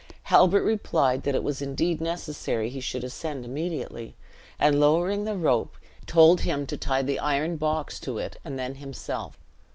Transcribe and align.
Halbert 0.33 0.63
replied 0.63 1.21
that 1.21 1.35
it 1.35 1.43
was 1.43 1.61
indeed 1.61 2.01
necessary 2.01 2.71
he 2.71 2.79
should 2.79 3.03
ascend 3.03 3.45
immediately; 3.45 4.15
and 4.57 4.79
lowering 4.79 5.25
the 5.25 5.37
rope, 5.37 5.77
told 6.07 6.41
him 6.41 6.65
to 6.65 6.75
tie 6.75 7.03
the 7.03 7.19
iron 7.19 7.55
box 7.55 7.99
to 7.99 8.17
it 8.17 8.35
and 8.43 8.57
then 8.57 8.73
himself. 8.77 9.37